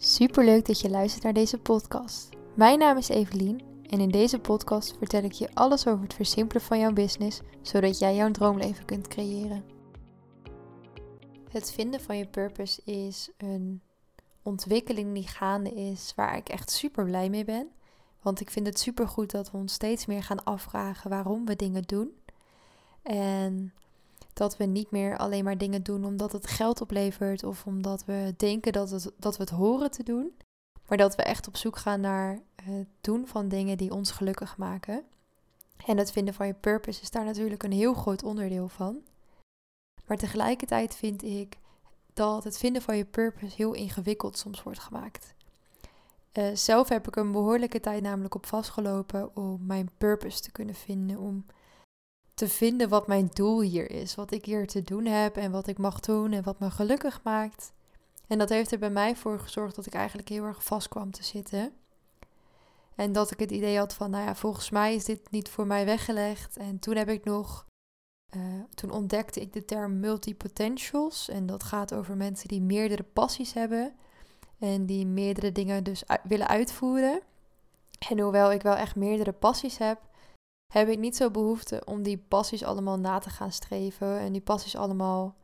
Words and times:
Superleuk 0.00 0.66
dat 0.66 0.80
je 0.80 0.90
luistert 0.90 1.24
naar 1.24 1.32
deze 1.32 1.58
podcast. 1.58 2.28
Mijn 2.54 2.78
naam 2.78 2.96
is 2.96 3.08
Evelien 3.08 3.62
en 3.82 4.00
in 4.00 4.10
deze 4.10 4.38
podcast 4.38 4.96
vertel 4.98 5.22
ik 5.22 5.32
je 5.32 5.54
alles 5.54 5.86
over 5.86 6.02
het 6.02 6.14
versimpelen 6.14 6.62
van 6.62 6.78
jouw 6.78 6.92
business, 6.92 7.40
zodat 7.62 7.98
jij 7.98 8.14
jouw 8.14 8.30
droomleven 8.30 8.84
kunt 8.84 9.08
creëren. 9.08 9.64
Het 11.50 11.72
vinden 11.72 12.00
van 12.00 12.16
je 12.16 12.26
purpose 12.26 12.82
is 12.84 13.30
een 13.36 13.82
ontwikkeling 14.42 15.14
die 15.14 15.28
gaande 15.28 15.70
is, 15.70 16.12
waar 16.16 16.36
ik 16.36 16.48
echt 16.48 16.70
super 16.70 17.04
blij 17.04 17.30
mee 17.30 17.44
ben. 17.44 17.68
Want 18.22 18.40
ik 18.40 18.50
vind 18.50 18.66
het 18.66 18.78
super 18.78 19.08
goed 19.08 19.30
dat 19.30 19.50
we 19.50 19.56
ons 19.56 19.72
steeds 19.72 20.06
meer 20.06 20.22
gaan 20.22 20.44
afvragen 20.44 21.10
waarom 21.10 21.44
we 21.46 21.56
dingen 21.56 21.82
doen. 21.82 22.10
En 23.02 23.72
dat 24.38 24.56
we 24.56 24.64
niet 24.64 24.90
meer 24.90 25.16
alleen 25.16 25.44
maar 25.44 25.58
dingen 25.58 25.82
doen 25.82 26.04
omdat 26.04 26.32
het 26.32 26.46
geld 26.46 26.80
oplevert 26.80 27.44
of 27.44 27.66
omdat 27.66 28.04
we 28.04 28.34
denken 28.36 28.72
dat, 28.72 28.90
het, 28.90 29.10
dat 29.16 29.36
we 29.36 29.42
het 29.42 29.52
horen 29.52 29.90
te 29.90 30.02
doen. 30.02 30.36
Maar 30.88 30.98
dat 30.98 31.14
we 31.14 31.22
echt 31.22 31.48
op 31.48 31.56
zoek 31.56 31.76
gaan 31.76 32.00
naar 32.00 32.38
het 32.62 32.86
doen 33.00 33.26
van 33.26 33.48
dingen 33.48 33.76
die 33.76 33.92
ons 33.92 34.10
gelukkig 34.10 34.56
maken. 34.56 35.04
En 35.86 35.96
het 35.96 36.12
vinden 36.12 36.34
van 36.34 36.46
je 36.46 36.54
purpose 36.54 37.02
is 37.02 37.10
daar 37.10 37.24
natuurlijk 37.24 37.62
een 37.62 37.72
heel 37.72 37.94
groot 37.94 38.22
onderdeel 38.22 38.68
van. 38.68 39.02
Maar 40.06 40.16
tegelijkertijd 40.16 40.96
vind 40.96 41.22
ik 41.22 41.58
dat 42.12 42.44
het 42.44 42.58
vinden 42.58 42.82
van 42.82 42.96
je 42.96 43.04
purpose 43.04 43.56
heel 43.56 43.72
ingewikkeld 43.72 44.38
soms 44.38 44.62
wordt 44.62 44.78
gemaakt. 44.78 45.34
Uh, 46.32 46.54
zelf 46.54 46.88
heb 46.88 47.08
ik 47.08 47.16
een 47.16 47.32
behoorlijke 47.32 47.80
tijd 47.80 48.02
namelijk 48.02 48.34
op 48.34 48.46
vastgelopen 48.46 49.36
om 49.36 49.66
mijn 49.66 49.90
purpose 49.98 50.40
te 50.40 50.50
kunnen 50.50 50.74
vinden. 50.74 51.18
Om 51.18 51.46
te 52.38 52.48
vinden 52.48 52.88
wat 52.88 53.06
mijn 53.06 53.30
doel 53.32 53.60
hier 53.60 53.90
is. 53.90 54.14
Wat 54.14 54.30
ik 54.30 54.44
hier 54.44 54.66
te 54.66 54.82
doen 54.82 55.04
heb 55.04 55.36
en 55.36 55.50
wat 55.50 55.66
ik 55.66 55.78
mag 55.78 56.00
doen 56.00 56.32
en 56.32 56.42
wat 56.42 56.58
me 56.58 56.70
gelukkig 56.70 57.20
maakt. 57.22 57.72
En 58.26 58.38
dat 58.38 58.48
heeft 58.48 58.72
er 58.72 58.78
bij 58.78 58.90
mij 58.90 59.16
voor 59.16 59.40
gezorgd 59.40 59.74
dat 59.74 59.86
ik 59.86 59.94
eigenlijk 59.94 60.28
heel 60.28 60.44
erg 60.44 60.64
vast 60.64 60.88
kwam 60.88 61.10
te 61.10 61.24
zitten. 61.24 61.72
En 62.94 63.12
dat 63.12 63.30
ik 63.30 63.38
het 63.38 63.50
idee 63.50 63.78
had 63.78 63.94
van, 63.94 64.10
nou 64.10 64.24
ja, 64.24 64.34
volgens 64.34 64.70
mij 64.70 64.94
is 64.94 65.04
dit 65.04 65.30
niet 65.30 65.48
voor 65.48 65.66
mij 65.66 65.84
weggelegd. 65.84 66.56
En 66.56 66.78
toen 66.78 66.96
heb 66.96 67.08
ik 67.08 67.24
nog, 67.24 67.66
uh, 68.36 68.42
toen 68.74 68.90
ontdekte 68.90 69.40
ik 69.40 69.52
de 69.52 69.64
term 69.64 70.00
multipotentials. 70.00 71.28
En 71.28 71.46
dat 71.46 71.62
gaat 71.62 71.94
over 71.94 72.16
mensen 72.16 72.48
die 72.48 72.62
meerdere 72.62 73.02
passies 73.02 73.52
hebben. 73.52 73.94
En 74.58 74.86
die 74.86 75.06
meerdere 75.06 75.52
dingen 75.52 75.84
dus 75.84 76.02
willen 76.22 76.48
uitvoeren. 76.48 77.20
En 78.08 78.20
hoewel 78.20 78.52
ik 78.52 78.62
wel 78.62 78.74
echt 78.74 78.96
meerdere 78.96 79.32
passies 79.32 79.78
heb, 79.78 80.00
heb 80.72 80.88
ik 80.88 80.98
niet 80.98 81.16
zo 81.16 81.30
behoefte 81.30 81.82
om 81.84 82.02
die 82.02 82.24
passies 82.28 82.64
allemaal 82.64 82.98
na 82.98 83.18
te 83.18 83.30
gaan 83.30 83.52
streven 83.52 84.18
en 84.18 84.32
die 84.32 84.40
passies 84.40 84.76
allemaal 84.76 85.36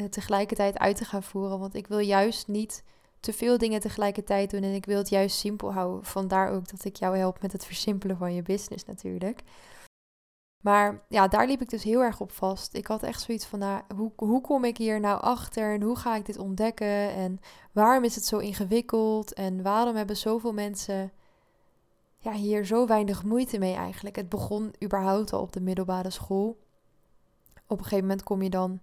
uh, 0.00 0.06
tegelijkertijd 0.06 0.78
uit 0.78 0.96
te 0.96 1.04
gaan 1.04 1.22
voeren. 1.22 1.58
Want 1.58 1.74
ik 1.74 1.86
wil 1.86 1.98
juist 1.98 2.48
niet 2.48 2.84
te 3.20 3.32
veel 3.32 3.58
dingen 3.58 3.80
tegelijkertijd 3.80 4.50
doen 4.50 4.62
en 4.62 4.74
ik 4.74 4.86
wil 4.86 4.98
het 4.98 5.08
juist 5.08 5.36
simpel 5.36 5.72
houden. 5.72 6.04
Vandaar 6.04 6.50
ook 6.50 6.68
dat 6.70 6.84
ik 6.84 6.96
jou 6.96 7.16
help 7.16 7.42
met 7.42 7.52
het 7.52 7.64
versimpelen 7.64 8.16
van 8.16 8.34
je 8.34 8.42
business 8.42 8.84
natuurlijk. 8.84 9.42
Maar 10.62 11.04
ja, 11.08 11.28
daar 11.28 11.46
liep 11.46 11.60
ik 11.60 11.70
dus 11.70 11.82
heel 11.82 12.00
erg 12.00 12.20
op 12.20 12.32
vast. 12.32 12.74
Ik 12.74 12.86
had 12.86 13.02
echt 13.02 13.22
zoiets 13.22 13.46
van, 13.46 13.58
nou, 13.58 13.82
hoe, 13.96 14.12
hoe 14.16 14.40
kom 14.40 14.64
ik 14.64 14.76
hier 14.76 15.00
nou 15.00 15.20
achter 15.20 15.74
en 15.74 15.82
hoe 15.82 15.96
ga 15.96 16.16
ik 16.16 16.26
dit 16.26 16.38
ontdekken 16.38 17.14
en 17.14 17.40
waarom 17.72 18.04
is 18.04 18.14
het 18.14 18.24
zo 18.24 18.38
ingewikkeld 18.38 19.32
en 19.32 19.62
waarom 19.62 19.96
hebben 19.96 20.16
zoveel 20.16 20.52
mensen 20.52 21.12
ja, 22.24 22.32
hier 22.32 22.64
zo 22.64 22.86
weinig 22.86 23.24
moeite 23.24 23.58
mee 23.58 23.74
eigenlijk. 23.74 24.16
Het 24.16 24.28
begon 24.28 24.74
überhaupt 24.82 25.32
al 25.32 25.40
op 25.40 25.52
de 25.52 25.60
middelbare 25.60 26.10
school. 26.10 26.58
Op 27.66 27.78
een 27.78 27.84
gegeven 27.84 28.06
moment 28.06 28.22
kom 28.22 28.42
je 28.42 28.50
dan 28.50 28.80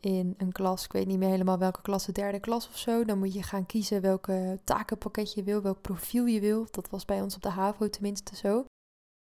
in 0.00 0.34
een 0.36 0.52
klas, 0.52 0.84
ik 0.84 0.92
weet 0.92 1.06
niet 1.06 1.18
meer 1.18 1.28
helemaal 1.28 1.58
welke 1.58 1.82
klas, 1.82 2.06
de 2.06 2.12
derde 2.12 2.40
klas 2.40 2.68
of 2.68 2.78
zo. 2.78 3.04
Dan 3.04 3.18
moet 3.18 3.34
je 3.34 3.42
gaan 3.42 3.66
kiezen 3.66 4.00
welke 4.00 4.58
takenpakket 4.64 5.34
je 5.34 5.42
wil, 5.42 5.62
welk 5.62 5.80
profiel 5.80 6.24
je 6.24 6.40
wil. 6.40 6.66
Dat 6.70 6.90
was 6.90 7.04
bij 7.04 7.22
ons 7.22 7.34
op 7.34 7.42
de 7.42 7.48
HAVO 7.48 7.88
tenminste 7.88 8.36
zo. 8.36 8.64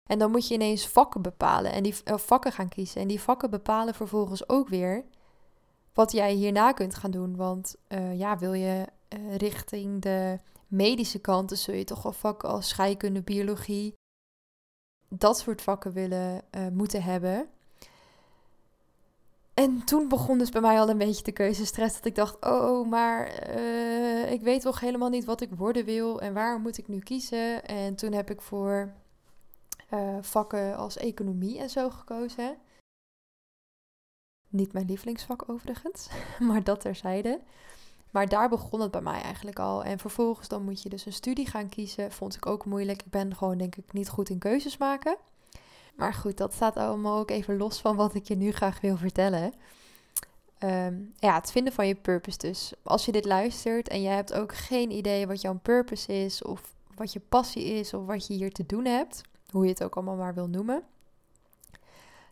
En 0.08 0.20
dan 0.20 0.32
moet 0.32 0.48
je 0.48 0.54
ineens 0.54 0.88
vakken 0.88 1.22
bepalen 1.22 1.72
en 1.72 1.84
die 1.84 1.96
uh, 2.06 2.18
vakken 2.18 2.52
gaan 2.52 2.70
kiezen. 2.70 3.02
En 3.02 3.08
die 3.08 3.22
vakken 3.22 3.50
bepalen 3.50 3.94
vervolgens 3.94 4.50
ook 4.50 4.68
weer 4.68 5.04
wat 5.94 6.12
jij 6.12 6.34
hierna 6.34 6.72
kunt 6.72 6.96
gaan 6.96 7.12
doen. 7.12 7.36
Want 7.36 7.76
uh, 7.90 8.18
ja, 8.18 8.38
wil 8.38 8.54
je 8.54 8.86
uh, 9.10 9.36
richting 9.36 10.02
de 10.02 10.40
medische 10.68 11.20
kant, 11.20 11.50
dus 11.50 11.64
zul 11.64 11.74
je 11.74 11.84
toch 11.84 12.04
wel 12.04 12.12
vakken 12.12 12.50
als 12.50 12.68
scheikunde, 12.68 13.22
biologie, 13.22 13.94
dat 15.10 15.38
soort 15.38 15.62
vakken 15.62 15.94
willen 15.94 16.42
uh, 16.52 16.68
moeten 16.68 17.04
hebben. 17.04 17.50
En 19.54 19.84
toen 19.84 20.08
begon 20.08 20.38
dus 20.38 20.50
bij 20.50 20.62
mij 20.62 20.80
al 20.80 20.90
een 20.90 20.98
beetje 20.98 21.24
de 21.24 21.32
keuzestress. 21.32 21.96
Dat 21.96 22.06
ik 22.06 22.16
dacht, 22.16 22.46
oh, 22.46 22.88
maar 22.88 23.50
uh, 23.58 24.32
ik 24.32 24.42
weet 24.42 24.62
toch 24.62 24.80
helemaal 24.80 25.10
niet 25.10 25.26
wat 25.26 25.42
ik 25.42 25.50
worden 25.56 25.86
wil. 25.86 26.22
En 26.22 26.34
waar 26.34 26.60
moet 26.60 26.78
ik 26.78 26.88
nu 26.88 27.00
kiezen? 27.00 27.66
En 27.66 27.96
toen 27.96 28.12
heb 28.12 28.30
ik 28.30 28.42
voor 28.42 28.94
uh, 29.94 30.18
vakken 30.22 30.76
als 30.76 30.98
economie 30.98 31.60
en 31.60 31.70
zo 31.70 31.90
gekozen. 31.90 32.58
Niet 34.50 34.74
mijn 34.74 34.86
lievelingsvak 34.86 35.50
overigens, 35.50 36.10
maar 36.48 36.64
dat 36.64 36.80
terzijde. 36.80 37.42
Maar 38.18 38.30
daar 38.30 38.50
begon 38.50 38.82
het 38.82 38.92
bij 38.92 39.02
mij 39.02 39.22
eigenlijk 39.22 39.60
al. 39.60 39.84
En 39.84 40.00
vervolgens 40.00 40.48
dan 40.48 40.64
moet 40.64 40.82
je 40.82 40.90
dus 40.90 41.06
een 41.06 41.14
studie 41.14 41.48
gaan 41.48 41.70
kiezen. 41.70 42.12
Vond 42.12 42.36
ik 42.36 42.46
ook 42.46 42.66
moeilijk. 42.66 43.02
Ik 43.02 43.12
ben 43.12 43.36
gewoon 43.36 43.58
denk 43.58 43.76
ik 43.76 43.94
niet 43.94 44.10
goed 44.10 44.30
in 44.30 44.38
keuzes 44.38 44.78
maken. 44.78 45.18
Maar 45.96 46.14
goed, 46.14 46.38
dat 46.38 46.54
staat 46.54 46.78
allemaal 46.78 47.20
ook 47.20 47.30
even 47.30 47.58
los 47.58 47.80
van 47.80 47.96
wat 47.96 48.16
ik 48.16 48.28
je 48.28 48.36
nu 48.36 48.52
graag 48.52 48.82
wil 48.82 48.98
vertellen. 48.98 49.54
Um, 50.60 51.14
ja, 51.18 51.36
het 51.36 51.52
vinden 51.52 51.74
van 51.74 51.88
je 51.88 51.96
purpose 51.96 52.38
dus. 52.38 52.74
Als 52.84 53.06
je 53.06 53.12
dit 53.12 53.26
luistert 53.26 53.88
en 53.88 54.02
jij 54.02 54.16
hebt 54.16 54.34
ook 54.34 54.56
geen 54.56 54.92
idee 54.92 55.28
wat 55.28 55.42
jouw 55.42 55.60
purpose 55.62 56.24
is... 56.24 56.44
of 56.44 56.74
wat 56.96 57.14
je 57.14 57.22
passie 57.30 57.64
is 57.64 57.94
of 57.94 58.06
wat 58.06 58.28
je 58.28 58.34
hier 58.34 58.52
te 58.52 58.66
doen 58.66 58.86
hebt... 58.86 59.22
hoe 59.52 59.64
je 59.64 59.70
het 59.70 59.84
ook 59.84 59.96
allemaal 59.96 60.16
maar 60.16 60.34
wil 60.34 60.48
noemen 60.48 60.84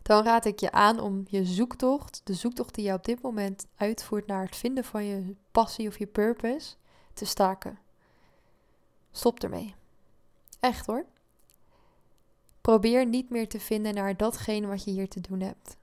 dan 0.06 0.24
raad 0.24 0.44
ik 0.44 0.60
je 0.60 0.72
aan 0.72 1.00
om 1.00 1.24
je 1.28 1.44
zoektocht, 1.44 2.20
de 2.24 2.34
zoektocht 2.34 2.74
die 2.74 2.84
je 2.84 2.92
op 2.92 3.04
dit 3.04 3.22
moment 3.22 3.66
uitvoert 3.76 4.26
naar 4.26 4.44
het 4.44 4.56
vinden 4.56 4.84
van 4.84 5.04
je 5.04 5.34
passie 5.50 5.88
of 5.88 5.98
je 5.98 6.06
purpose, 6.06 6.74
te 7.12 7.24
staken. 7.24 7.78
Stop 9.10 9.42
ermee. 9.42 9.74
Echt 10.60 10.86
hoor. 10.86 11.04
Probeer 12.60 13.06
niet 13.06 13.30
meer 13.30 13.48
te 13.48 13.60
vinden 13.60 13.94
naar 13.94 14.16
datgene 14.16 14.66
wat 14.66 14.84
je 14.84 14.90
hier 14.90 15.08
te 15.08 15.20
doen 15.20 15.40
hebt. 15.40 15.76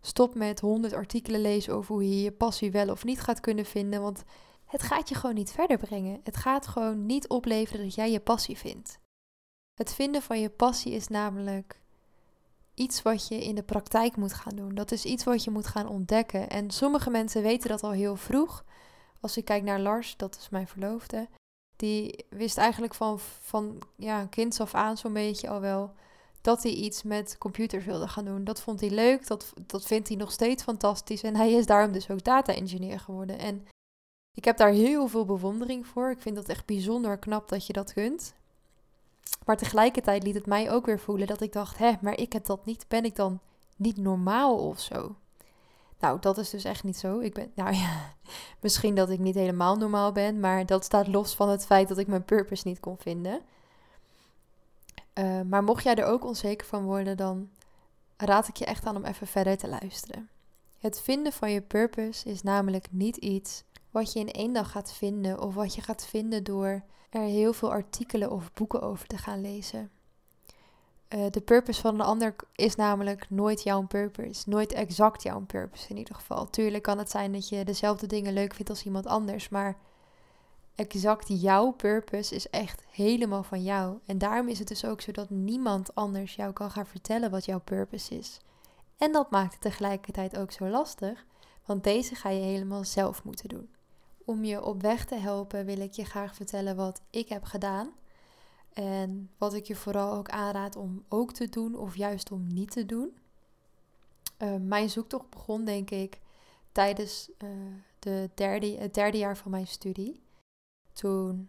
Stop 0.00 0.34
met 0.34 0.60
honderd 0.60 0.92
artikelen 0.92 1.40
lezen 1.40 1.74
over 1.74 1.94
hoe 1.94 2.08
je 2.08 2.22
je 2.22 2.32
passie 2.32 2.70
wel 2.70 2.90
of 2.90 3.04
niet 3.04 3.20
gaat 3.20 3.40
kunnen 3.40 3.64
vinden, 3.64 4.02
want 4.02 4.22
het 4.64 4.82
gaat 4.82 5.08
je 5.08 5.14
gewoon 5.14 5.34
niet 5.34 5.50
verder 5.50 5.78
brengen. 5.78 6.20
Het 6.24 6.36
gaat 6.36 6.66
gewoon 6.66 7.06
niet 7.06 7.28
opleveren 7.28 7.84
dat 7.84 7.94
jij 7.94 8.10
je 8.10 8.20
passie 8.20 8.58
vindt. 8.58 8.98
Het 9.74 9.92
vinden 9.92 10.22
van 10.22 10.40
je 10.40 10.50
passie 10.50 10.92
is 10.92 11.08
namelijk 11.08 11.80
iets 12.80 13.02
wat 13.02 13.28
je 13.28 13.44
in 13.44 13.54
de 13.54 13.62
praktijk 13.62 14.16
moet 14.16 14.32
gaan 14.32 14.56
doen. 14.56 14.74
Dat 14.74 14.92
is 14.92 15.04
iets 15.04 15.24
wat 15.24 15.44
je 15.44 15.50
moet 15.50 15.66
gaan 15.66 15.88
ontdekken. 15.88 16.48
En 16.48 16.70
sommige 16.70 17.10
mensen 17.10 17.42
weten 17.42 17.68
dat 17.68 17.82
al 17.82 17.90
heel 17.90 18.16
vroeg. 18.16 18.64
Als 19.20 19.36
ik 19.36 19.44
kijk 19.44 19.62
naar 19.62 19.80
Lars, 19.80 20.16
dat 20.16 20.36
is 20.36 20.48
mijn 20.48 20.68
verloofde. 20.68 21.28
Die 21.76 22.24
wist 22.28 22.58
eigenlijk 22.58 22.94
van, 22.94 23.18
van 23.20 23.78
ja, 23.96 24.26
kinds 24.26 24.60
af 24.60 24.74
aan 24.74 24.96
zo'n 24.96 25.12
beetje 25.12 25.48
al 25.48 25.60
wel 25.60 25.94
dat 26.40 26.62
hij 26.62 26.72
iets 26.72 27.02
met 27.02 27.38
computers 27.38 27.84
wilde 27.84 28.08
gaan 28.08 28.24
doen. 28.24 28.44
Dat 28.44 28.60
vond 28.60 28.80
hij 28.80 28.90
leuk, 28.90 29.26
dat, 29.26 29.52
dat 29.66 29.86
vindt 29.86 30.08
hij 30.08 30.16
nog 30.16 30.32
steeds 30.32 30.62
fantastisch. 30.62 31.22
En 31.22 31.36
hij 31.36 31.52
is 31.52 31.66
daarom 31.66 31.92
dus 31.92 32.10
ook 32.10 32.24
data-engineer 32.24 33.00
geworden. 33.00 33.38
En 33.38 33.66
ik 34.36 34.44
heb 34.44 34.56
daar 34.56 34.72
heel 34.72 35.08
veel 35.08 35.24
bewondering 35.24 35.86
voor. 35.86 36.10
Ik 36.10 36.20
vind 36.20 36.36
dat 36.36 36.48
echt 36.48 36.66
bijzonder 36.66 37.18
knap 37.18 37.48
dat 37.48 37.66
je 37.66 37.72
dat 37.72 37.92
kunt. 37.92 38.34
Maar 39.44 39.56
tegelijkertijd 39.56 40.22
liet 40.22 40.34
het 40.34 40.46
mij 40.46 40.70
ook 40.70 40.86
weer 40.86 40.98
voelen 40.98 41.26
dat 41.26 41.40
ik 41.40 41.52
dacht: 41.52 41.78
hè, 41.78 41.92
maar 42.00 42.18
ik 42.18 42.32
heb 42.32 42.44
dat 42.44 42.64
niet. 42.64 42.84
Ben 42.88 43.04
ik 43.04 43.16
dan 43.16 43.40
niet 43.76 43.96
normaal 43.96 44.58
of 44.58 44.80
zo? 44.80 45.16
Nou, 46.00 46.20
dat 46.20 46.38
is 46.38 46.50
dus 46.50 46.64
echt 46.64 46.84
niet 46.84 46.96
zo. 46.96 47.18
Ik 47.18 47.34
ben, 47.34 47.52
nou 47.54 47.74
ja, 47.74 48.14
misschien 48.60 48.94
dat 48.94 49.10
ik 49.10 49.18
niet 49.18 49.34
helemaal 49.34 49.76
normaal 49.76 50.12
ben, 50.12 50.40
maar 50.40 50.66
dat 50.66 50.84
staat 50.84 51.08
los 51.08 51.34
van 51.34 51.48
het 51.48 51.66
feit 51.66 51.88
dat 51.88 51.98
ik 51.98 52.06
mijn 52.06 52.24
purpose 52.24 52.68
niet 52.68 52.80
kon 52.80 52.98
vinden. 52.98 53.40
Uh, 55.14 55.40
maar 55.40 55.64
mocht 55.64 55.82
jij 55.82 55.94
er 55.94 56.04
ook 56.04 56.24
onzeker 56.24 56.66
van 56.66 56.84
worden, 56.84 57.16
dan 57.16 57.50
raad 58.16 58.48
ik 58.48 58.56
je 58.56 58.64
echt 58.64 58.86
aan 58.86 58.96
om 58.96 59.04
even 59.04 59.26
verder 59.26 59.56
te 59.56 59.68
luisteren. 59.68 60.28
Het 60.78 61.00
vinden 61.00 61.32
van 61.32 61.50
je 61.50 61.60
purpose 61.60 62.28
is 62.28 62.42
namelijk 62.42 62.86
niet 62.90 63.16
iets 63.16 63.64
wat 63.90 64.12
je 64.12 64.18
in 64.18 64.30
één 64.30 64.52
dag 64.52 64.70
gaat 64.70 64.92
vinden 64.92 65.40
of 65.40 65.54
wat 65.54 65.74
je 65.74 65.80
gaat 65.80 66.06
vinden 66.06 66.44
door 66.44 66.82
er 67.10 67.22
heel 67.22 67.52
veel 67.52 67.70
artikelen 67.70 68.30
of 68.30 68.52
boeken 68.52 68.82
over 68.82 69.06
te 69.06 69.18
gaan 69.18 69.40
lezen. 69.40 69.90
Uh, 71.14 71.26
de 71.30 71.40
purpose 71.40 71.80
van 71.80 71.94
een 71.94 72.06
ander 72.06 72.34
is 72.54 72.74
namelijk 72.74 73.30
nooit 73.30 73.62
jouw 73.62 73.86
purpose. 73.86 74.48
Nooit 74.48 74.72
exact 74.72 75.22
jouw 75.22 75.40
purpose 75.40 75.88
in 75.88 75.96
ieder 75.96 76.14
geval. 76.14 76.50
Tuurlijk 76.50 76.82
kan 76.82 76.98
het 76.98 77.10
zijn 77.10 77.32
dat 77.32 77.48
je 77.48 77.64
dezelfde 77.64 78.06
dingen 78.06 78.32
leuk 78.32 78.54
vindt 78.54 78.70
als 78.70 78.84
iemand 78.84 79.06
anders, 79.06 79.48
maar 79.48 79.76
exact 80.74 81.26
jouw 81.28 81.70
purpose 81.70 82.34
is 82.34 82.50
echt 82.50 82.82
helemaal 82.90 83.42
van 83.42 83.62
jou. 83.62 83.98
En 84.06 84.18
daarom 84.18 84.48
is 84.48 84.58
het 84.58 84.68
dus 84.68 84.84
ook 84.84 85.00
zo 85.00 85.12
dat 85.12 85.30
niemand 85.30 85.94
anders 85.94 86.34
jou 86.34 86.52
kan 86.52 86.70
gaan 86.70 86.86
vertellen 86.86 87.30
wat 87.30 87.44
jouw 87.44 87.60
purpose 87.60 88.18
is. 88.18 88.40
En 88.96 89.12
dat 89.12 89.30
maakt 89.30 89.52
het 89.52 89.60
tegelijkertijd 89.60 90.38
ook 90.38 90.52
zo 90.52 90.66
lastig, 90.66 91.24
want 91.66 91.84
deze 91.84 92.14
ga 92.14 92.28
je 92.28 92.40
helemaal 92.40 92.84
zelf 92.84 93.24
moeten 93.24 93.48
doen. 93.48 93.68
Om 94.30 94.44
je 94.44 94.64
op 94.64 94.82
weg 94.82 95.04
te 95.04 95.14
helpen, 95.14 95.64
wil 95.64 95.80
ik 95.80 95.92
je 95.92 96.04
graag 96.04 96.34
vertellen 96.34 96.76
wat 96.76 97.02
ik 97.10 97.28
heb 97.28 97.44
gedaan. 97.44 97.90
En 98.72 99.30
wat 99.38 99.54
ik 99.54 99.64
je 99.64 99.76
vooral 99.76 100.12
ook 100.12 100.28
aanraad 100.28 100.76
om 100.76 101.04
ook 101.08 101.32
te 101.32 101.48
doen 101.48 101.74
of 101.74 101.96
juist 101.96 102.32
om 102.32 102.46
niet 102.46 102.70
te 102.70 102.86
doen. 102.86 103.16
Uh, 104.38 104.56
mijn 104.56 104.90
zoektocht 104.90 105.30
begon, 105.30 105.64
denk 105.64 105.90
ik, 105.90 106.20
tijdens 106.72 107.30
uh, 107.38 107.48
de 107.98 108.30
het 108.78 108.94
derde 108.94 109.18
jaar 109.18 109.36
van 109.36 109.50
mijn 109.50 109.66
studie. 109.66 110.22
Toen 110.92 111.48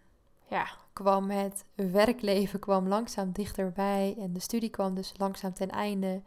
ja, 0.49 0.67
kwam 0.93 1.29
het 1.29 1.65
werkleven 1.75 2.59
kwam 2.59 2.87
langzaam 2.87 3.31
dichterbij 3.31 4.15
en 4.19 4.33
de 4.33 4.39
studie 4.39 4.69
kwam 4.69 4.95
dus 4.95 5.13
langzaam 5.17 5.53
ten 5.53 5.69
einde. 5.69 6.21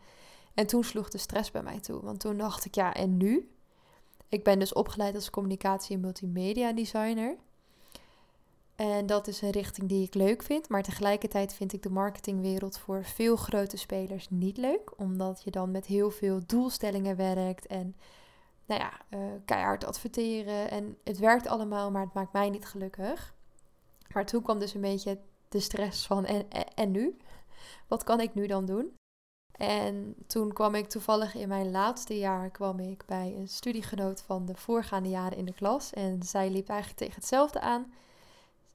En 0.54 0.66
toen 0.66 0.84
sloeg 0.84 1.08
de 1.08 1.18
stress 1.18 1.50
bij 1.50 1.62
mij 1.62 1.80
toe, 1.80 2.00
want 2.00 2.20
toen 2.20 2.36
dacht 2.36 2.64
ik, 2.64 2.74
ja, 2.74 2.94
en 2.94 3.16
nu? 3.16 3.53
Ik 4.34 4.44
ben 4.44 4.58
dus 4.58 4.72
opgeleid 4.72 5.14
als 5.14 5.30
communicatie- 5.30 5.94
en 5.94 6.00
multimedia 6.00 6.72
designer. 6.72 7.36
En 8.76 9.06
dat 9.06 9.26
is 9.26 9.42
een 9.42 9.50
richting 9.50 9.88
die 9.88 10.06
ik 10.06 10.14
leuk 10.14 10.42
vind. 10.42 10.68
Maar 10.68 10.82
tegelijkertijd 10.82 11.54
vind 11.54 11.72
ik 11.72 11.82
de 11.82 11.90
marketingwereld 11.90 12.78
voor 12.78 13.04
veel 13.04 13.36
grote 13.36 13.76
spelers 13.76 14.30
niet 14.30 14.56
leuk. 14.56 14.92
Omdat 14.96 15.42
je 15.44 15.50
dan 15.50 15.70
met 15.70 15.86
heel 15.86 16.10
veel 16.10 16.40
doelstellingen 16.46 17.16
werkt. 17.16 17.66
En 17.66 17.96
nou 18.66 18.80
ja, 18.80 19.00
uh, 19.10 19.32
keihard 19.44 19.84
adverteren. 19.84 20.70
En 20.70 20.98
het 21.04 21.18
werkt 21.18 21.46
allemaal, 21.46 21.90
maar 21.90 22.04
het 22.04 22.14
maakt 22.14 22.32
mij 22.32 22.50
niet 22.50 22.66
gelukkig. 22.66 23.34
Maar 24.12 24.26
toen 24.26 24.42
kwam 24.42 24.58
dus 24.58 24.74
een 24.74 24.80
beetje 24.80 25.18
de 25.48 25.60
stress 25.60 26.06
van 26.06 26.24
en, 26.24 26.48
en 26.74 26.90
nu? 26.90 27.16
Wat 27.88 28.04
kan 28.04 28.20
ik 28.20 28.34
nu 28.34 28.46
dan 28.46 28.64
doen? 28.64 28.94
En 29.56 30.14
toen 30.26 30.52
kwam 30.52 30.74
ik 30.74 30.88
toevallig 30.88 31.34
in 31.34 31.48
mijn 31.48 31.70
laatste 31.70 32.18
jaar 32.18 32.50
kwam 32.50 32.78
ik 32.78 33.02
bij 33.06 33.34
een 33.36 33.48
studiegenoot 33.48 34.22
van 34.22 34.46
de 34.46 34.54
voorgaande 34.54 35.08
jaren 35.08 35.38
in 35.38 35.44
de 35.44 35.54
klas. 35.54 35.92
En 35.92 36.22
zij 36.22 36.50
liep 36.50 36.68
eigenlijk 36.68 36.98
tegen 36.98 37.14
hetzelfde 37.14 37.60
aan. 37.60 37.92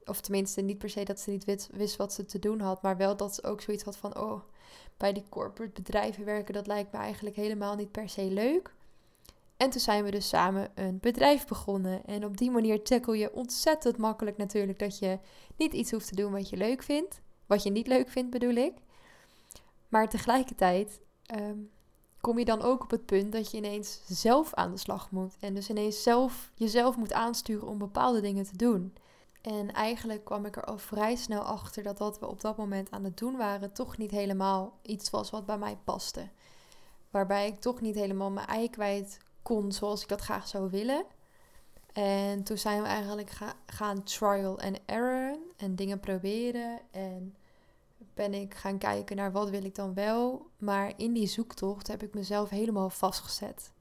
Of 0.06 0.22
tenminste, 0.22 0.62
niet 0.62 0.78
per 0.78 0.90
se 0.90 1.04
dat 1.04 1.20
ze 1.20 1.30
niet 1.30 1.70
wist, 1.72 1.96
wat 1.96 2.14
ze 2.14 2.26
te 2.26 2.40
doen 2.40 2.60
had, 2.60 2.82
maar 2.82 2.98
wel 2.98 3.18
dat 3.18 3.36
ze 3.36 3.44
ook 3.44 3.62
zoiets 3.62 3.84
had 3.84 3.98
van: 3.98 4.18
oh, 4.18 4.42
bij 4.98 5.14
die 5.14 5.26
corporate 5.30 5.82
bedrijven 5.82 6.26
werken, 6.26 6.54
dat 6.54 6.68
lijkt 6.68 6.92
me 6.92 6.98
eigenlijk 6.98 7.36
helemaal 7.36 7.76
niet 7.76 7.92
per 7.92 8.10
se 8.10 8.24
leuk. 8.24 8.74
En 9.58 9.70
toen 9.70 9.82
zijn 9.82 10.04
we 10.04 10.12
dus 10.12 10.28
samen 10.28 10.72
een 10.76 11.00
bedrijf 11.00 11.48
begonnen. 11.48 12.06
En 12.06 12.26
op 12.26 12.38
die 12.38 12.52
manier 12.52 12.84
tackle 12.84 13.18
je 13.18 13.34
ontzettend 13.34 13.98
makkelijk 13.98 14.38
natuurlijk 14.38 14.80
dat 14.80 15.00
je 15.00 15.20
niet 15.58 15.74
iets 15.74 15.92
hoeft 15.92 16.08
te 16.08 16.16
doen 16.16 16.32
wat 16.32 16.50
je 16.50 16.58
leuk 16.58 16.84
vindt. 16.84 17.22
Wat 17.46 17.64
je 17.64 17.70
niet 17.70 17.88
leuk 17.88 18.10
vindt, 18.10 18.30
bedoel 18.32 18.56
ik. 18.56 18.74
Maar 19.90 20.10
tegelijkertijd 20.10 21.02
ehm, 21.26 21.58
kom 22.22 22.40
je 22.40 22.46
dan 22.46 22.62
ook 22.62 22.84
op 22.84 22.92
het 22.92 23.06
punt 23.06 23.32
dat 23.32 23.52
je 23.52 23.58
ineens 23.58 24.02
zelf 24.08 24.54
aan 24.54 24.72
de 24.72 24.78
slag 24.78 25.12
moet. 25.12 25.36
En 25.40 25.54
dus 25.54 25.70
ineens 25.70 26.04
zelf 26.04 26.52
jezelf 26.56 26.98
moet 26.98 27.14
aansturen 27.14 27.68
om 27.68 27.78
bepaalde 27.78 28.22
dingen 28.22 28.44
te 28.44 28.58
doen. 28.58 28.94
En 29.42 29.74
eigenlijk 29.74 30.26
kwam 30.26 30.46
ik 30.46 30.56
er 30.56 30.64
al 30.64 30.78
vrij 30.78 31.16
snel 31.16 31.42
achter 31.42 31.84
dat 31.84 32.00
wat 32.00 32.20
we 32.20 32.28
op 32.28 32.42
dat 32.42 32.58
moment 32.58 32.92
aan 32.92 33.04
het 33.04 33.18
doen 33.18 33.38
waren, 33.38 33.74
toch 33.74 33.98
niet 33.98 34.12
helemaal 34.12 34.78
iets 34.82 35.10
was 35.10 35.30
wat 35.30 35.46
bij 35.46 35.58
mij 35.58 35.78
paste. 35.84 36.30
Waarbij 37.10 37.48
ik 37.48 37.60
toch 37.60 37.82
niet 37.82 37.96
helemaal 37.96 38.32
mijn 38.32 38.48
ei 38.48 38.70
kwijt 38.70 39.18
kon 39.42 39.72
zoals 39.72 40.02
ik 40.02 40.08
dat 40.08 40.22
graag 40.22 40.48
zou 40.48 40.70
willen. 40.70 41.06
En 41.94 42.44
toen 42.44 42.58
zijn 42.58 42.82
we 42.82 42.88
eigenlijk 42.88 43.32
gaan 43.66 44.04
trial 44.04 44.60
and 44.60 44.80
error 44.86 45.38
en 45.58 45.76
dingen 45.76 46.00
proberen. 46.00 46.80
En 46.92 47.36
ben 48.20 48.34
ik 48.34 48.54
gaan 48.54 48.78
kijken 48.78 49.16
naar 49.16 49.32
wat 49.32 49.50
wil 49.50 49.64
ik 49.64 49.76
dan 49.76 49.94
wel. 49.94 50.48
Maar 50.58 50.94
in 50.98 51.14
die 51.14 51.28
zoektocht 51.28 51.88
heb 51.88 52.04
ik 52.04 52.14
mezelf 52.14 52.50
helemaal 52.50 52.90
vastgezet. 52.90 53.72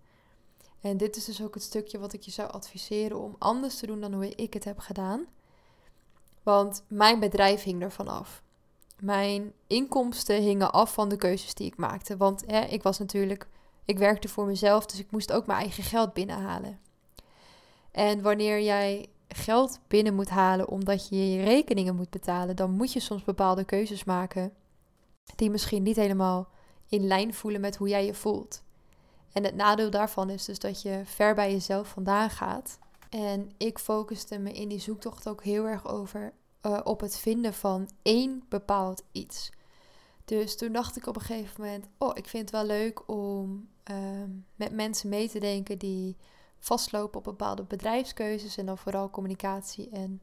En 0.80 0.96
dit 0.96 1.16
is 1.16 1.24
dus 1.24 1.42
ook 1.42 1.54
het 1.54 1.62
stukje 1.62 1.98
wat 1.98 2.12
ik 2.12 2.22
je 2.22 2.30
zou 2.30 2.50
adviseren 2.50 3.18
om 3.18 3.36
anders 3.38 3.76
te 3.76 3.86
doen 3.86 4.00
dan 4.00 4.12
hoe 4.12 4.34
ik 4.34 4.54
het 4.54 4.64
heb 4.64 4.78
gedaan. 4.78 5.26
Want 6.42 6.82
mijn 6.88 7.20
bedrijf 7.20 7.62
hing 7.62 7.82
ervan 7.82 8.08
af. 8.08 8.42
Mijn 9.00 9.52
inkomsten 9.66 10.42
hingen 10.42 10.72
af 10.72 10.92
van 10.92 11.08
de 11.08 11.16
keuzes 11.16 11.54
die 11.54 11.66
ik 11.66 11.76
maakte. 11.76 12.16
Want 12.16 12.44
ik 12.68 12.82
was 12.82 12.98
natuurlijk, 12.98 13.48
ik 13.84 13.98
werkte 13.98 14.28
voor 14.28 14.46
mezelf, 14.46 14.86
dus 14.86 14.98
ik 14.98 15.10
moest 15.10 15.32
ook 15.32 15.46
mijn 15.46 15.60
eigen 15.60 15.82
geld 15.82 16.12
binnenhalen. 16.12 16.80
En 17.90 18.22
wanneer 18.22 18.60
jij 18.60 19.08
geld 19.28 19.80
binnen 19.86 20.14
moet 20.14 20.28
halen 20.28 20.68
omdat 20.68 21.08
je 21.08 21.30
je 21.30 21.44
rekeningen 21.44 21.96
moet 21.96 22.10
betalen, 22.10 22.56
dan 22.56 22.70
moet 22.70 22.92
je 22.92 23.00
soms 23.00 23.24
bepaalde 23.24 23.64
keuzes 23.64 24.04
maken 24.04 24.52
die 25.36 25.50
misschien 25.50 25.82
niet 25.82 25.96
helemaal 25.96 26.48
in 26.88 27.06
lijn 27.06 27.34
voelen 27.34 27.60
met 27.60 27.76
hoe 27.76 27.88
jij 27.88 28.04
je 28.04 28.14
voelt. 28.14 28.62
En 29.32 29.44
het 29.44 29.54
nadeel 29.54 29.90
daarvan 29.90 30.30
is 30.30 30.44
dus 30.44 30.58
dat 30.58 30.82
je 30.82 31.02
ver 31.04 31.34
bij 31.34 31.52
jezelf 31.52 31.88
vandaan 31.88 32.30
gaat. 32.30 32.78
En 33.10 33.50
ik 33.56 33.78
focuste 33.78 34.38
me 34.38 34.52
in 34.52 34.68
die 34.68 34.80
zoektocht 34.80 35.28
ook 35.28 35.42
heel 35.42 35.64
erg 35.64 35.88
over 35.88 36.32
uh, 36.62 36.80
op 36.84 37.00
het 37.00 37.18
vinden 37.18 37.54
van 37.54 37.90
één 38.02 38.42
bepaald 38.48 39.02
iets. 39.12 39.50
Dus 40.24 40.56
toen 40.56 40.72
dacht 40.72 40.96
ik 40.96 41.06
op 41.06 41.16
een 41.16 41.22
gegeven 41.22 41.62
moment: 41.64 41.86
Oh, 41.98 42.10
ik 42.14 42.26
vind 42.26 42.42
het 42.42 42.50
wel 42.50 42.66
leuk 42.66 43.08
om 43.08 43.68
uh, 43.90 43.96
met 44.54 44.72
mensen 44.72 45.08
mee 45.08 45.28
te 45.28 45.38
denken 45.38 45.78
die 45.78 46.16
vastlopen 46.58 47.18
op 47.18 47.24
bepaalde 47.24 47.62
bedrijfskeuzes 47.62 48.56
en 48.56 48.66
dan 48.66 48.78
vooral 48.78 49.10
communicatie 49.10 49.88
en 49.90 50.20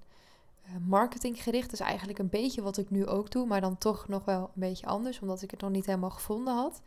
uh, 0.66 0.72
marketing 0.88 1.44
gericht. 1.44 1.70
Dus 1.70 1.80
eigenlijk 1.80 2.20
een 2.20 2.30
beetje 2.30 2.62
wat 2.62 2.78
ik 2.78 2.90
nu 2.90 3.06
ook 3.06 3.32
doe, 3.32 3.46
maar 3.46 3.62
dan 3.62 3.78
toch 3.78 4.08
nog 4.08 4.26
wel 4.26 4.42
een 4.42 4.50
beetje 4.54 4.86
anders, 4.86 5.20
omdat 5.20 5.42
ik 5.42 5.52
het 5.52 5.62
nog 5.62 5.72
niet 5.72 5.86
helemaal 5.86 6.10
gevonden 6.10 6.54
had. 6.54 6.82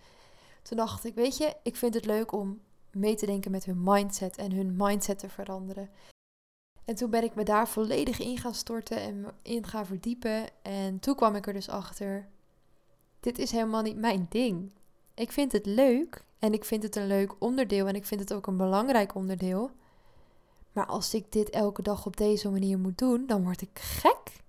Toen 0.62 0.76
dacht 0.76 1.04
ik: 1.04 1.14
Weet 1.14 1.36
je, 1.36 1.56
ik 1.62 1.76
vind 1.76 1.94
het 1.94 2.04
leuk 2.04 2.32
om 2.32 2.60
mee 2.90 3.14
te 3.14 3.26
denken 3.26 3.50
met 3.50 3.64
hun 3.64 3.82
mindset 3.82 4.36
en 4.36 4.52
hun 4.52 4.76
mindset 4.76 5.18
te 5.18 5.28
veranderen. 5.28 5.90
En 6.84 6.94
toen 6.94 7.10
ben 7.10 7.22
ik 7.22 7.34
me 7.34 7.42
daar 7.42 7.68
volledig 7.68 8.18
in 8.18 8.38
gaan 8.38 8.54
storten 8.54 9.00
en 9.00 9.26
in 9.42 9.66
gaan 9.66 9.86
verdiepen. 9.86 10.46
En 10.62 10.98
toen 10.98 11.14
kwam 11.14 11.34
ik 11.34 11.46
er 11.46 11.52
dus 11.52 11.68
achter: 11.68 12.28
dit 13.20 13.38
is 13.38 13.50
helemaal 13.50 13.82
niet 13.82 13.96
mijn 13.96 14.26
ding. 14.28 14.72
Ik 15.14 15.32
vind 15.32 15.52
het 15.52 15.66
leuk 15.66 16.24
en 16.38 16.52
ik 16.52 16.64
vind 16.64 16.82
het 16.82 16.96
een 16.96 17.06
leuk 17.06 17.34
onderdeel 17.38 17.86
en 17.86 17.94
ik 17.94 18.06
vind 18.06 18.20
het 18.20 18.34
ook 18.34 18.46
een 18.46 18.56
belangrijk 18.56 19.14
onderdeel. 19.14 19.70
Maar 20.72 20.86
als 20.86 21.14
ik 21.14 21.32
dit 21.32 21.50
elke 21.50 21.82
dag 21.82 22.06
op 22.06 22.16
deze 22.16 22.50
manier 22.50 22.78
moet 22.78 22.98
doen, 22.98 23.26
dan 23.26 23.44
word 23.44 23.60
ik 23.60 23.78
gek. 23.78 24.42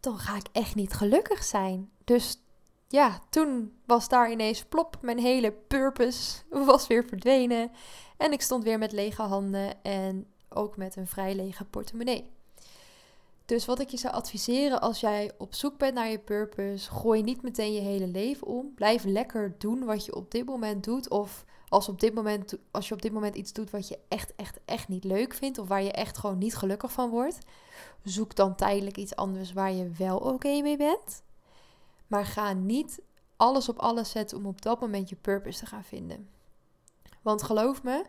Dan 0.00 0.18
ga 0.18 0.36
ik 0.36 0.46
echt 0.52 0.74
niet 0.74 0.92
gelukkig 0.92 1.44
zijn. 1.44 1.90
Dus 2.04 2.42
ja, 2.88 3.20
toen 3.30 3.72
was 3.86 4.08
daar 4.08 4.30
ineens 4.30 4.64
plop, 4.64 4.98
mijn 5.00 5.18
hele 5.18 5.52
purpose 5.52 6.42
was 6.66 6.86
weer 6.86 7.04
verdwenen. 7.04 7.70
En 8.16 8.32
ik 8.32 8.42
stond 8.42 8.64
weer 8.64 8.78
met 8.78 8.92
lege 8.92 9.22
handen 9.22 9.82
en 9.82 10.26
ook 10.48 10.76
met 10.76 10.96
een 10.96 11.06
vrij 11.06 11.34
lege 11.34 11.64
portemonnee. 11.64 12.30
Dus 13.44 13.64
wat 13.64 13.80
ik 13.80 13.88
je 13.88 13.96
zou 13.96 14.14
adviseren 14.14 14.80
als 14.80 15.00
jij 15.00 15.32
op 15.38 15.54
zoek 15.54 15.78
bent 15.78 15.94
naar 15.94 16.08
je 16.08 16.18
purpose, 16.18 16.90
gooi 16.90 17.22
niet 17.22 17.42
meteen 17.42 17.72
je 17.72 17.80
hele 17.80 18.06
leven 18.06 18.46
om. 18.46 18.74
Blijf 18.74 19.04
lekker 19.04 19.54
doen 19.58 19.84
wat 19.84 20.04
je 20.04 20.14
op 20.14 20.30
dit 20.30 20.46
moment 20.46 20.84
doet. 20.84 21.10
Of 21.10 21.44
als, 21.68 21.88
op 21.88 22.00
dit 22.00 22.14
moment, 22.14 22.56
als 22.70 22.88
je 22.88 22.94
op 22.94 23.02
dit 23.02 23.12
moment 23.12 23.34
iets 23.34 23.52
doet 23.52 23.70
wat 23.70 23.88
je 23.88 23.98
echt, 24.08 24.34
echt, 24.36 24.58
echt 24.64 24.88
niet 24.88 25.04
leuk 25.04 25.34
vindt. 25.34 25.58
Of 25.58 25.68
waar 25.68 25.82
je 25.82 25.92
echt 25.92 26.18
gewoon 26.18 26.38
niet 26.38 26.56
gelukkig 26.56 26.92
van 26.92 27.10
wordt. 27.10 27.38
Zoek 28.02 28.34
dan 28.34 28.54
tijdelijk 28.54 28.96
iets 28.96 29.16
anders 29.16 29.52
waar 29.52 29.72
je 29.72 29.90
wel 29.90 30.18
oké 30.18 30.60
mee 30.60 30.76
bent. 30.76 31.22
Maar 32.06 32.26
ga 32.26 32.52
niet 32.52 33.00
alles 33.36 33.68
op 33.68 33.78
alles 33.78 34.10
zetten 34.10 34.38
om 34.38 34.46
op 34.46 34.62
dat 34.62 34.80
moment 34.80 35.08
je 35.08 35.16
purpose 35.16 35.58
te 35.58 35.66
gaan 35.66 35.84
vinden. 35.84 36.28
Want 37.22 37.42
geloof 37.42 37.82
me, 37.82 38.04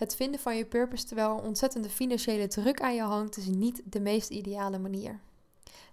het 0.00 0.16
vinden 0.16 0.40
van 0.40 0.56
je 0.56 0.64
purpose 0.64 1.04
terwijl 1.04 1.36
er 1.36 1.42
ontzettende 1.42 1.88
financiële 1.88 2.48
druk 2.48 2.80
aan 2.80 2.94
je 2.94 3.02
hangt, 3.02 3.36
is 3.36 3.46
niet 3.46 3.82
de 3.84 4.00
meest 4.00 4.30
ideale 4.30 4.78
manier. 4.78 5.20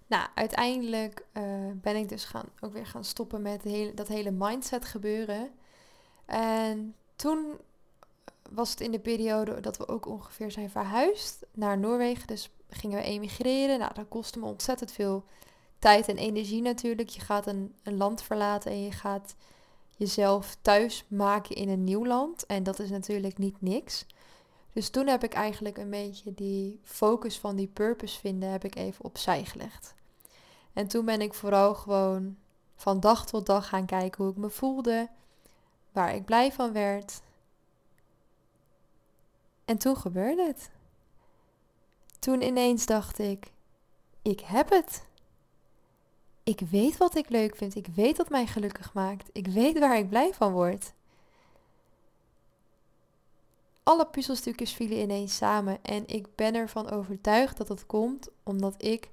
Nou, 0.06 0.28
uiteindelijk 0.34 1.24
uh, 1.32 1.42
ben 1.74 1.96
ik 1.96 2.08
dus 2.08 2.24
gaan, 2.24 2.46
ook 2.60 2.72
weer 2.72 2.86
gaan 2.86 3.04
stoppen 3.04 3.42
met 3.42 3.62
hele, 3.62 3.94
dat 3.94 4.08
hele 4.08 4.30
mindset 4.30 4.84
gebeuren. 4.84 5.50
En 6.26 6.94
toen 7.16 7.58
was 8.50 8.70
het 8.70 8.80
in 8.80 8.90
de 8.90 8.98
periode 8.98 9.60
dat 9.60 9.76
we 9.76 9.88
ook 9.88 10.06
ongeveer 10.06 10.50
zijn 10.50 10.70
verhuisd 10.70 11.46
naar 11.52 11.78
Noorwegen. 11.78 12.26
Dus 12.26 12.50
gingen 12.70 12.98
we 12.98 13.04
emigreren. 13.04 13.78
Nou, 13.78 13.94
dat 13.94 14.08
kostte 14.08 14.38
me 14.38 14.46
ontzettend 14.46 14.92
veel 14.92 15.24
tijd 15.78 16.08
en 16.08 16.16
energie 16.16 16.62
natuurlijk. 16.62 17.08
Je 17.08 17.20
gaat 17.20 17.46
een, 17.46 17.74
een 17.82 17.96
land 17.96 18.22
verlaten 18.22 18.70
en 18.70 18.82
je 18.82 18.92
gaat 18.92 19.34
jezelf 19.98 20.56
thuis 20.62 21.04
maken 21.08 21.56
in 21.56 21.68
een 21.68 21.84
nieuw 21.84 22.06
land. 22.06 22.46
En 22.46 22.62
dat 22.62 22.78
is 22.78 22.90
natuurlijk 22.90 23.38
niet 23.38 23.60
niks. 23.60 24.06
Dus 24.72 24.90
toen 24.90 25.06
heb 25.06 25.24
ik 25.24 25.32
eigenlijk 25.32 25.78
een 25.78 25.90
beetje 25.90 26.34
die 26.34 26.80
focus 26.82 27.38
van 27.38 27.56
die 27.56 27.66
purpose 27.66 28.18
vinden, 28.18 28.50
heb 28.50 28.64
ik 28.64 28.76
even 28.76 29.04
opzij 29.04 29.44
gelegd. 29.44 29.94
En 30.72 30.88
toen 30.88 31.04
ben 31.04 31.20
ik 31.20 31.34
vooral 31.34 31.74
gewoon 31.74 32.36
van 32.76 33.00
dag 33.00 33.26
tot 33.26 33.46
dag 33.46 33.68
gaan 33.68 33.86
kijken 33.86 34.24
hoe 34.24 34.32
ik 34.32 34.38
me 34.38 34.50
voelde, 34.50 35.08
waar 35.92 36.14
ik 36.14 36.24
blij 36.24 36.52
van 36.52 36.72
werd. 36.72 37.20
En 39.64 39.78
toen 39.78 39.96
gebeurde 39.96 40.46
het. 40.46 40.70
Toen 42.18 42.42
ineens 42.42 42.86
dacht 42.86 43.18
ik, 43.18 43.52
ik 44.22 44.40
heb 44.40 44.70
het. 44.70 45.06
Ik 46.48 46.60
weet 46.70 46.96
wat 46.96 47.16
ik 47.16 47.28
leuk 47.28 47.56
vind. 47.56 47.74
Ik 47.74 47.86
weet 47.94 48.16
wat 48.16 48.28
mij 48.28 48.46
gelukkig 48.46 48.94
maakt. 48.94 49.30
Ik 49.32 49.46
weet 49.46 49.78
waar 49.78 49.98
ik 49.98 50.08
blij 50.08 50.34
van 50.34 50.52
word. 50.52 50.92
alle 53.82 54.06
puzzelstukjes 54.06 54.72
vielen 54.72 54.98
ineens 54.98 55.36
samen. 55.36 55.84
En 55.84 56.06
ik 56.06 56.26
ben 56.34 56.54
ervan 56.54 56.90
overtuigd 56.90 57.56
dat 57.56 57.68
het 57.68 57.86
komt 57.86 58.28
omdat 58.42 58.82
ik 58.82 59.10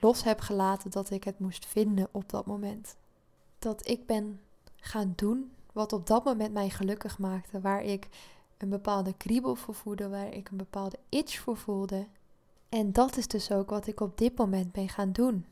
los 0.00 0.22
heb 0.22 0.40
gelaten 0.40 0.90
dat 0.90 1.10
ik 1.10 1.24
het 1.24 1.38
moest 1.38 1.66
vinden 1.66 2.08
op 2.10 2.28
dat 2.28 2.46
moment. 2.46 2.96
Dat 3.58 3.88
ik 3.88 4.06
ben 4.06 4.40
gaan 4.76 5.12
doen 5.16 5.52
wat 5.72 5.92
op 5.92 6.06
dat 6.06 6.24
moment 6.24 6.52
mij 6.52 6.70
gelukkig 6.70 7.18
maakte. 7.18 7.60
Waar 7.60 7.82
ik 7.82 8.08
een 8.58 8.68
bepaalde 8.68 9.14
kriebel 9.16 9.54
voor 9.54 9.74
voelde, 9.74 10.08
waar 10.08 10.32
ik 10.32 10.48
een 10.48 10.56
bepaalde 10.56 10.98
itch 11.08 11.38
voor 11.38 11.56
voelde. 11.56 12.06
En 12.68 12.92
dat 12.92 13.16
is 13.16 13.26
dus 13.26 13.50
ook 13.50 13.70
wat 13.70 13.86
ik 13.86 14.00
op 14.00 14.18
dit 14.18 14.38
moment 14.38 14.72
ben 14.72 14.88
gaan 14.88 15.12
doen. 15.12 15.46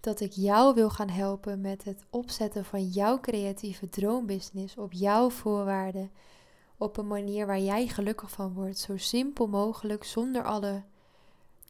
Dat 0.00 0.20
ik 0.20 0.32
jou 0.32 0.74
wil 0.74 0.90
gaan 0.90 1.08
helpen 1.08 1.60
met 1.60 1.84
het 1.84 2.04
opzetten 2.10 2.64
van 2.64 2.86
jouw 2.86 3.20
creatieve 3.20 3.88
droombusiness 3.88 4.76
op 4.76 4.92
jouw 4.92 5.30
voorwaarden. 5.30 6.10
Op 6.76 6.96
een 6.96 7.06
manier 7.06 7.46
waar 7.46 7.60
jij 7.60 7.86
gelukkig 7.86 8.30
van 8.30 8.54
wordt. 8.54 8.78
Zo 8.78 8.96
simpel 8.96 9.46
mogelijk, 9.46 10.04
zonder 10.04 10.44
alle 10.44 10.82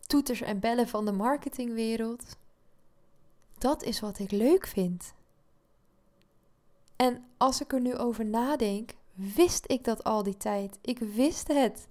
toeters 0.06 0.40
en 0.40 0.60
bellen 0.60 0.88
van 0.88 1.04
de 1.04 1.12
marketingwereld. 1.12 2.36
Dat 3.58 3.82
is 3.82 4.00
wat 4.00 4.18
ik 4.18 4.30
leuk 4.30 4.66
vind. 4.66 5.14
En 6.96 7.24
als 7.36 7.60
ik 7.60 7.72
er 7.72 7.80
nu 7.80 7.96
over 7.96 8.24
nadenk, 8.26 8.94
wist 9.14 9.64
ik 9.70 9.84
dat 9.84 10.04
al 10.04 10.22
die 10.22 10.36
tijd. 10.36 10.78
Ik 10.80 10.98
wist 10.98 11.48
het. 11.48 11.88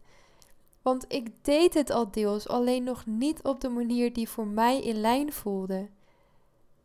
Want 0.81 1.05
ik 1.07 1.31
deed 1.41 1.73
het 1.73 1.89
al 1.89 2.11
deels, 2.11 2.47
alleen 2.47 2.83
nog 2.83 3.05
niet 3.05 3.43
op 3.43 3.61
de 3.61 3.69
manier 3.69 4.13
die 4.13 4.29
voor 4.29 4.47
mij 4.47 4.81
in 4.81 4.99
lijn 4.99 5.33
voelde. 5.33 5.87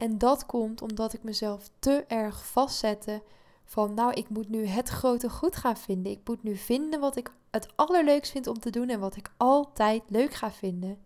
En 0.02 0.18
dat 0.18 0.46
komt 0.46 0.82
omdat 0.82 1.12
ik 1.12 1.22
mezelf 1.22 1.70
te 1.78 2.04
erg 2.08 2.46
vastzette 2.46 3.22
van, 3.64 3.94
nou, 3.94 4.12
ik 4.12 4.28
moet 4.28 4.48
nu 4.48 4.66
het 4.66 4.88
grote 4.88 5.30
goed 5.30 5.56
gaan 5.56 5.76
vinden. 5.76 6.12
Ik 6.12 6.20
moet 6.24 6.42
nu 6.42 6.56
vinden 6.56 7.00
wat 7.00 7.16
ik 7.16 7.32
het 7.50 7.68
allerleukst 7.76 8.32
vind 8.32 8.46
om 8.46 8.58
te 8.58 8.70
doen 8.70 8.88
en 8.88 9.00
wat 9.00 9.16
ik 9.16 9.30
altijd 9.36 10.02
leuk 10.06 10.34
ga 10.34 10.50
vinden. 10.50 10.98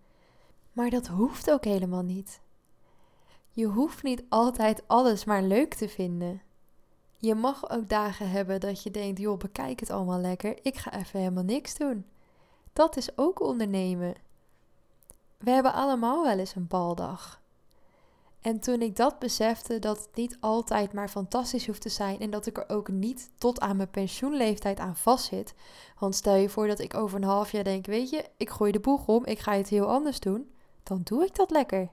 Maar 0.73 0.91
dat 0.91 1.07
hoeft 1.07 1.51
ook 1.51 1.65
helemaal 1.65 2.03
niet. 2.03 2.41
Je 3.51 3.67
hoeft 3.67 4.03
niet 4.03 4.25
altijd 4.29 4.83
alles 4.87 5.25
maar 5.25 5.43
leuk 5.43 5.75
te 5.75 5.89
vinden. 5.89 6.43
Je 7.17 7.35
mag 7.35 7.71
ook 7.71 7.89
dagen 7.89 8.31
hebben 8.31 8.61
dat 8.61 8.83
je 8.83 8.91
denkt, 8.91 9.21
joh, 9.21 9.39
bekijk 9.39 9.81
het 9.81 9.91
allemaal 9.91 10.21
lekker. 10.21 10.59
Ik 10.63 10.77
ga 10.77 10.93
even 10.93 11.21
helemaal 11.21 11.45
niks 11.45 11.75
doen. 11.75 12.07
Dat 12.73 12.97
is 12.97 13.19
ook 13.19 13.41
ondernemen. 13.41 14.15
We 15.39 15.51
hebben 15.51 15.73
allemaal 15.73 16.23
wel 16.23 16.39
eens 16.39 16.55
een 16.55 16.67
baldag. 16.67 17.45
En 18.47 18.61
toen 18.61 18.83
ik 18.83 18.97
dat 18.97 19.19
besefte, 19.19 19.79
dat 19.79 19.99
het 19.99 20.15
niet 20.15 20.37
altijd 20.41 20.93
maar 20.93 21.09
fantastisch 21.09 21.67
hoeft 21.67 21.81
te 21.81 21.89
zijn 21.89 22.21
en 22.21 22.31
dat 22.31 22.47
ik 22.47 22.57
er 22.57 22.69
ook 22.69 22.89
niet 22.89 23.31
tot 23.39 23.61
aan 23.61 23.77
mijn 23.77 23.91
pensioenleeftijd 23.91 24.79
aan 24.79 24.97
vastzit. 24.97 25.55
Want 25.99 26.15
stel 26.15 26.35
je 26.35 26.49
voor 26.49 26.67
dat 26.67 26.79
ik 26.79 26.95
over 26.95 27.17
een 27.17 27.29
half 27.29 27.53
jaar 27.53 27.65
denk, 27.65 27.87
weet 27.87 28.11
je, 28.11 28.25
ik 28.37 28.51
gooi 28.51 28.73
de 28.73 28.81
boeg 28.81 29.07
om, 29.07 29.25
ik 29.25 29.39
ga 29.39 29.53
het 29.53 29.69
heel 29.69 29.87
anders 29.87 30.21
doen, 30.21 30.51
dan 30.83 31.01
doe 31.05 31.25
ik 31.25 31.35
dat 31.35 31.51
lekker. 31.51 31.91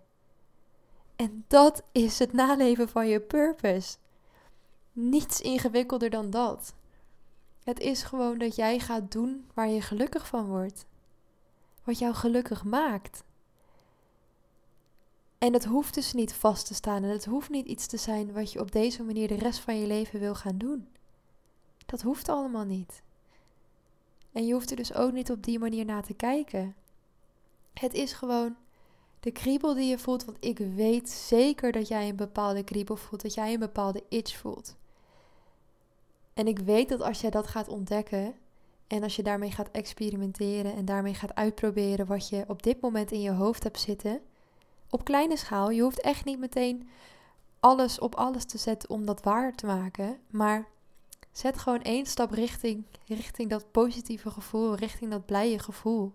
En 1.15 1.45
dat 1.47 1.83
is 1.91 2.19
het 2.19 2.33
naleven 2.33 2.89
van 2.89 3.07
je 3.07 3.19
purpose. 3.19 3.97
Niets 4.91 5.41
ingewikkelder 5.41 6.09
dan 6.09 6.29
dat. 6.29 6.73
Het 7.63 7.79
is 7.79 8.03
gewoon 8.03 8.37
dat 8.37 8.55
jij 8.55 8.79
gaat 8.79 9.11
doen 9.11 9.49
waar 9.53 9.69
je 9.69 9.81
gelukkig 9.81 10.27
van 10.27 10.45
wordt. 10.45 10.85
Wat 11.83 11.99
jou 11.99 12.13
gelukkig 12.13 12.63
maakt. 12.63 13.23
En 15.43 15.53
het 15.53 15.65
hoeft 15.65 15.93
dus 15.93 16.13
niet 16.13 16.33
vast 16.33 16.67
te 16.67 16.73
staan 16.73 17.03
en 17.03 17.09
het 17.09 17.25
hoeft 17.25 17.49
niet 17.49 17.65
iets 17.65 17.87
te 17.87 17.97
zijn 17.97 18.33
wat 18.33 18.51
je 18.51 18.59
op 18.59 18.71
deze 18.71 19.03
manier 19.03 19.27
de 19.27 19.35
rest 19.35 19.59
van 19.59 19.79
je 19.79 19.87
leven 19.87 20.19
wil 20.19 20.35
gaan 20.35 20.57
doen. 20.57 20.87
Dat 21.85 22.01
hoeft 22.01 22.29
allemaal 22.29 22.63
niet. 22.63 23.01
En 24.31 24.45
je 24.45 24.53
hoeft 24.53 24.69
er 24.69 24.75
dus 24.75 24.93
ook 24.93 25.11
niet 25.11 25.31
op 25.31 25.43
die 25.43 25.59
manier 25.59 25.85
naar 25.85 26.03
te 26.03 26.13
kijken. 26.13 26.75
Het 27.73 27.93
is 27.93 28.13
gewoon 28.13 28.55
de 29.19 29.31
kriebel 29.31 29.73
die 29.73 29.89
je 29.89 29.97
voelt, 29.97 30.25
want 30.25 30.37
ik 30.39 30.57
weet 30.57 31.09
zeker 31.09 31.71
dat 31.71 31.87
jij 31.87 32.09
een 32.09 32.15
bepaalde 32.15 32.63
kriebel 32.63 32.95
voelt, 32.95 33.21
dat 33.21 33.33
jij 33.33 33.53
een 33.53 33.59
bepaalde 33.59 34.03
itch 34.09 34.37
voelt. 34.37 34.75
En 36.33 36.47
ik 36.47 36.59
weet 36.59 36.89
dat 36.89 37.01
als 37.01 37.21
jij 37.21 37.29
dat 37.29 37.47
gaat 37.47 37.67
ontdekken 37.67 38.35
en 38.87 39.03
als 39.03 39.15
je 39.15 39.23
daarmee 39.23 39.51
gaat 39.51 39.71
experimenteren 39.71 40.75
en 40.75 40.85
daarmee 40.85 41.13
gaat 41.13 41.35
uitproberen 41.35 42.05
wat 42.05 42.29
je 42.29 42.43
op 42.47 42.63
dit 42.63 42.81
moment 42.81 43.11
in 43.11 43.21
je 43.21 43.31
hoofd 43.31 43.63
hebt 43.63 43.79
zitten, 43.79 44.21
op 44.93 45.03
kleine 45.03 45.37
schaal, 45.37 45.69
je 45.69 45.81
hoeft 45.81 46.01
echt 46.01 46.25
niet 46.25 46.39
meteen 46.39 46.89
alles 47.59 47.99
op 47.99 48.15
alles 48.15 48.45
te 48.45 48.57
zetten 48.57 48.89
om 48.89 49.05
dat 49.05 49.23
waar 49.23 49.55
te 49.55 49.65
maken, 49.65 50.19
maar 50.29 50.67
zet 51.31 51.57
gewoon 51.57 51.81
één 51.81 52.05
stap 52.05 52.31
richting, 52.31 52.85
richting 53.07 53.49
dat 53.49 53.71
positieve 53.71 54.31
gevoel, 54.31 54.75
richting 54.75 55.11
dat 55.11 55.25
blije 55.25 55.59
gevoel. 55.59 56.13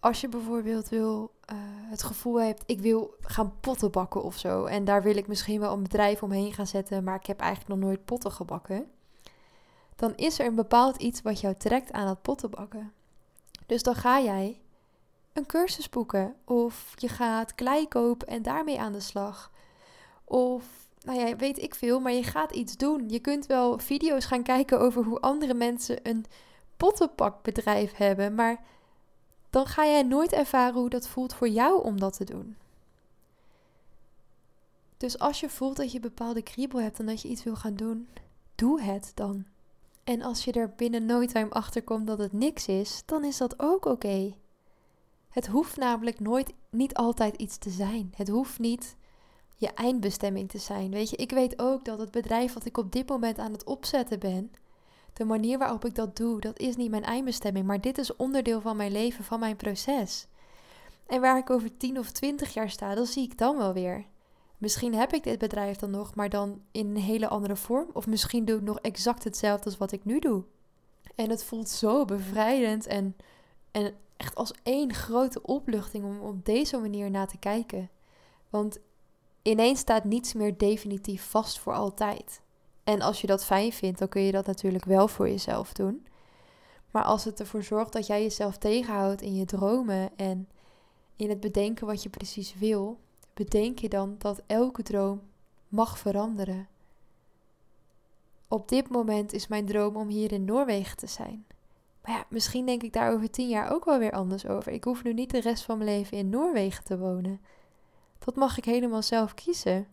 Als 0.00 0.20
je 0.20 0.28
bijvoorbeeld 0.28 0.88
wil, 0.88 1.30
uh, 1.52 1.56
het 1.90 2.02
gevoel 2.02 2.40
hebt, 2.40 2.62
ik 2.66 2.80
wil 2.80 3.14
gaan 3.20 3.52
potten 3.60 3.90
bakken 3.90 4.22
of 4.22 4.38
zo. 4.38 4.64
En 4.64 4.84
daar 4.84 5.02
wil 5.02 5.16
ik 5.16 5.26
misschien 5.26 5.60
wel 5.60 5.72
een 5.72 5.82
bedrijf 5.82 6.22
omheen 6.22 6.52
gaan 6.52 6.66
zetten, 6.66 7.04
maar 7.04 7.16
ik 7.16 7.26
heb 7.26 7.40
eigenlijk 7.40 7.80
nog 7.80 7.88
nooit 7.88 8.04
potten 8.04 8.32
gebakken. 8.32 8.90
Dan 9.96 10.14
is 10.14 10.38
er 10.38 10.46
een 10.46 10.54
bepaald 10.54 10.96
iets 10.96 11.22
wat 11.22 11.40
jou 11.40 11.54
trekt 11.58 11.92
aan 11.92 12.08
het 12.08 12.22
pottenbakken. 12.22 12.92
Dus 13.66 13.82
dan 13.82 13.94
ga 13.94 14.20
jij 14.20 14.60
een 15.36 15.46
cursus 15.46 15.88
boeken. 15.88 16.34
Of 16.44 16.92
je 16.96 17.08
gaat 17.08 17.54
klei 17.54 17.88
kopen 17.88 18.26
en 18.26 18.42
daarmee 18.42 18.80
aan 18.80 18.92
de 18.92 19.00
slag. 19.00 19.50
Of, 20.24 20.64
nou 21.02 21.18
ja, 21.18 21.36
weet 21.36 21.58
ik 21.58 21.74
veel, 21.74 22.00
maar 22.00 22.12
je 22.12 22.22
gaat 22.22 22.52
iets 22.52 22.76
doen. 22.76 23.08
Je 23.08 23.18
kunt 23.18 23.46
wel 23.46 23.78
video's 23.78 24.24
gaan 24.24 24.42
kijken 24.42 24.80
over 24.80 25.04
hoe 25.04 25.20
andere 25.20 25.54
mensen 25.54 25.98
een 26.02 26.24
pottenpakbedrijf 26.76 27.92
hebben. 27.92 28.34
Maar 28.34 28.64
dan 29.50 29.66
ga 29.66 29.86
jij 29.86 30.02
nooit 30.02 30.32
ervaren 30.32 30.80
hoe 30.80 30.90
dat 30.90 31.08
voelt 31.08 31.34
voor 31.34 31.48
jou 31.48 31.82
om 31.82 32.00
dat 32.00 32.16
te 32.16 32.24
doen. 32.24 32.56
Dus 34.96 35.18
als 35.18 35.40
je 35.40 35.48
voelt 35.48 35.76
dat 35.76 35.92
je 35.92 36.00
bepaalde 36.00 36.42
kriebel 36.42 36.80
hebt 36.80 36.98
en 36.98 37.06
dat 37.06 37.22
je 37.22 37.28
iets 37.28 37.44
wil 37.44 37.56
gaan 37.56 37.74
doen, 37.74 38.08
doe 38.54 38.80
het 38.80 39.12
dan. 39.14 39.44
En 40.04 40.22
als 40.22 40.44
je 40.44 40.52
er 40.52 40.72
binnen 40.76 41.06
no 41.06 41.24
time 41.24 41.50
achter 41.50 41.82
komt 41.82 42.06
dat 42.06 42.18
het 42.18 42.32
niks 42.32 42.66
is, 42.66 43.02
dan 43.06 43.24
is 43.24 43.36
dat 43.36 43.60
ook 43.60 43.84
oké. 43.84 44.34
Het 45.36 45.46
hoeft 45.46 45.76
namelijk 45.76 46.20
nooit, 46.20 46.52
niet 46.70 46.94
altijd 46.94 47.36
iets 47.36 47.58
te 47.58 47.70
zijn. 47.70 48.12
Het 48.14 48.28
hoeft 48.28 48.58
niet 48.58 48.96
je 49.56 49.68
eindbestemming 49.68 50.48
te 50.48 50.58
zijn. 50.58 50.90
Weet 50.90 51.10
je, 51.10 51.16
ik 51.16 51.30
weet 51.30 51.58
ook 51.58 51.84
dat 51.84 51.98
het 51.98 52.10
bedrijf 52.10 52.52
wat 52.52 52.64
ik 52.64 52.76
op 52.76 52.92
dit 52.92 53.08
moment 53.08 53.38
aan 53.38 53.52
het 53.52 53.64
opzetten 53.64 54.18
ben, 54.18 54.52
de 55.12 55.24
manier 55.24 55.58
waarop 55.58 55.84
ik 55.84 55.94
dat 55.94 56.16
doe, 56.16 56.40
dat 56.40 56.58
is 56.58 56.76
niet 56.76 56.90
mijn 56.90 57.04
eindbestemming, 57.04 57.66
maar 57.66 57.80
dit 57.80 57.98
is 57.98 58.16
onderdeel 58.16 58.60
van 58.60 58.76
mijn 58.76 58.92
leven, 58.92 59.24
van 59.24 59.40
mijn 59.40 59.56
proces. 59.56 60.26
En 61.06 61.20
waar 61.20 61.38
ik 61.38 61.50
over 61.50 61.76
10 61.76 61.98
of 61.98 62.10
20 62.10 62.54
jaar 62.54 62.70
sta, 62.70 62.94
dat 62.94 63.08
zie 63.08 63.24
ik 63.24 63.38
dan 63.38 63.56
wel 63.56 63.72
weer. 63.72 64.04
Misschien 64.58 64.94
heb 64.94 65.12
ik 65.12 65.22
dit 65.22 65.38
bedrijf 65.38 65.76
dan 65.76 65.90
nog, 65.90 66.14
maar 66.14 66.28
dan 66.28 66.62
in 66.72 66.86
een 66.86 66.96
hele 66.96 67.28
andere 67.28 67.56
vorm. 67.56 67.90
Of 67.92 68.06
misschien 68.06 68.44
doe 68.44 68.56
ik 68.56 68.62
nog 68.62 68.78
exact 68.78 69.24
hetzelfde 69.24 69.64
als 69.64 69.76
wat 69.76 69.92
ik 69.92 70.04
nu 70.04 70.18
doe. 70.18 70.44
En 71.14 71.30
het 71.30 71.44
voelt 71.44 71.68
zo 71.68 72.04
bevrijdend 72.04 72.86
en, 72.86 73.16
en 73.70 73.94
echt 74.16 74.34
als 74.34 74.52
één 74.62 74.94
grote 74.94 75.42
opluchting 75.42 76.04
om 76.04 76.20
op 76.20 76.44
deze 76.44 76.78
manier 76.78 77.10
naar 77.10 77.28
te 77.28 77.38
kijken. 77.38 77.90
Want 78.50 78.78
ineens 79.42 79.78
staat 79.78 80.04
niets 80.04 80.32
meer 80.32 80.58
definitief 80.58 81.30
vast 81.30 81.58
voor 81.58 81.72
altijd. 81.72 82.40
En 82.84 83.00
als 83.00 83.20
je 83.20 83.26
dat 83.26 83.44
fijn 83.44 83.72
vindt, 83.72 83.98
dan 83.98 84.08
kun 84.08 84.22
je 84.22 84.32
dat 84.32 84.46
natuurlijk 84.46 84.84
wel 84.84 85.08
voor 85.08 85.28
jezelf 85.28 85.72
doen. 85.72 86.06
Maar 86.90 87.04
als 87.04 87.24
het 87.24 87.40
ervoor 87.40 87.62
zorgt 87.62 87.92
dat 87.92 88.06
jij 88.06 88.22
jezelf 88.22 88.56
tegenhoudt 88.58 89.22
in 89.22 89.34
je 89.34 89.44
dromen 89.44 90.10
en 90.16 90.48
in 91.16 91.28
het 91.28 91.40
bedenken 91.40 91.86
wat 91.86 92.02
je 92.02 92.08
precies 92.08 92.54
wil, 92.54 92.98
bedenk 93.34 93.78
je 93.78 93.88
dan 93.88 94.14
dat 94.18 94.42
elke 94.46 94.82
droom 94.82 95.20
mag 95.68 95.98
veranderen. 95.98 96.68
Op 98.48 98.68
dit 98.68 98.88
moment 98.88 99.32
is 99.32 99.46
mijn 99.46 99.66
droom 99.66 99.96
om 99.96 100.08
hier 100.08 100.32
in 100.32 100.44
Noorwegen 100.44 100.96
te 100.96 101.06
zijn. 101.06 101.46
Maar 102.06 102.16
ja, 102.16 102.24
misschien 102.28 102.66
denk 102.66 102.82
ik 102.82 102.92
daar 102.92 103.12
over 103.12 103.30
tien 103.30 103.48
jaar 103.48 103.72
ook 103.72 103.84
wel 103.84 103.98
weer 103.98 104.12
anders 104.12 104.46
over. 104.46 104.72
Ik 104.72 104.84
hoef 104.84 105.02
nu 105.02 105.12
niet 105.12 105.30
de 105.30 105.40
rest 105.40 105.64
van 105.64 105.78
mijn 105.78 105.90
leven 105.90 106.16
in 106.16 106.28
Noorwegen 106.28 106.84
te 106.84 106.98
wonen. 106.98 107.40
Dat 108.18 108.36
mag 108.36 108.58
ik 108.58 108.64
helemaal 108.64 109.02
zelf 109.02 109.34
kiezen. 109.34 109.86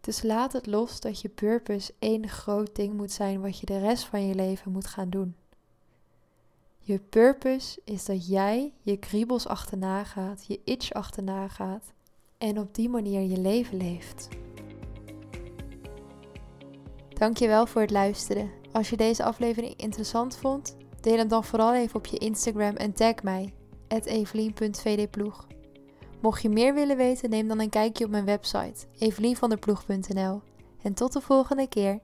Dus 0.00 0.22
laat 0.22 0.52
het 0.52 0.66
los 0.66 1.00
dat 1.00 1.20
je 1.20 1.28
purpose 1.28 1.94
één 1.98 2.28
groot 2.28 2.76
ding 2.76 2.94
moet 2.94 3.12
zijn 3.12 3.40
wat 3.40 3.58
je 3.58 3.66
de 3.66 3.78
rest 3.78 4.04
van 4.04 4.26
je 4.26 4.34
leven 4.34 4.72
moet 4.72 4.86
gaan 4.86 5.10
doen. 5.10 5.36
Je 6.78 6.98
purpose 6.98 7.80
is 7.84 8.04
dat 8.04 8.28
jij 8.28 8.72
je 8.82 8.96
kriebels 8.96 9.46
achterna 9.46 10.04
gaat, 10.04 10.46
je 10.46 10.60
itch 10.64 10.92
achterna 10.92 11.48
gaat 11.48 11.92
en 12.38 12.58
op 12.58 12.74
die 12.74 12.88
manier 12.88 13.20
je 13.20 13.40
leven 13.40 13.76
leeft. 13.76 14.28
Dankjewel 17.08 17.66
voor 17.66 17.80
het 17.80 17.90
luisteren. 17.90 18.61
Als 18.72 18.90
je 18.90 18.96
deze 18.96 19.24
aflevering 19.24 19.74
interessant 19.76 20.36
vond, 20.36 20.76
deel 21.00 21.16
hem 21.16 21.28
dan 21.28 21.44
vooral 21.44 21.74
even 21.74 21.96
op 21.96 22.06
je 22.06 22.18
Instagram 22.18 22.76
en 22.76 22.92
tag 22.92 23.22
mij, 23.22 23.54
evelien.vdploeg. 23.88 25.46
Mocht 26.20 26.42
je 26.42 26.48
meer 26.48 26.74
willen 26.74 26.96
weten, 26.96 27.30
neem 27.30 27.48
dan 27.48 27.60
een 27.60 27.68
kijkje 27.68 28.04
op 28.04 28.10
mijn 28.10 28.24
website, 28.24 28.86
evelienvanderploeg.nl. 28.98 30.40
En 30.82 30.94
tot 30.94 31.12
de 31.12 31.20
volgende 31.20 31.68
keer. 31.68 32.00